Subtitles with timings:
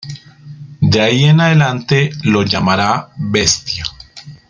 [0.81, 3.85] De ahí en adelante lo llamará "Bestia".